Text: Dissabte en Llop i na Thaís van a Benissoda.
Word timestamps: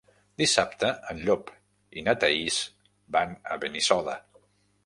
Dissabte 0.41 0.89
en 1.13 1.19
Llop 1.27 1.51
i 2.01 2.05
na 2.07 2.17
Thaís 2.25 2.59
van 3.17 3.37
a 3.57 3.63
Benissoda. 3.67 4.21